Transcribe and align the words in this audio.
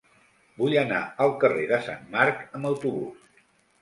Vull 0.61 0.75
anar 0.83 1.01
al 1.25 1.33
carrer 1.43 1.67
de 1.73 1.81
Sant 1.89 2.07
Marc 2.17 2.43
amb 2.49 2.71
autobús. 2.71 3.45